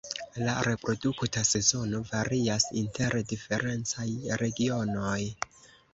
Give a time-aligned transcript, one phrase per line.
[0.45, 4.09] La reprodukta sezono varias inter diferencaj
[4.45, 5.21] regionoj.